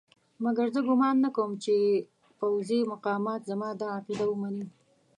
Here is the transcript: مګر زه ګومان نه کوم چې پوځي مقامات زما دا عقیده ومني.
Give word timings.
مګر 0.43 0.67
زه 0.75 0.81
ګومان 0.87 1.15
نه 1.25 1.29
کوم 1.35 1.51
چې 1.63 1.75
پوځي 2.39 2.79
مقامات 2.93 3.41
زما 3.49 3.69
دا 3.79 3.87
عقیده 3.97 4.25
ومني. 4.27 4.65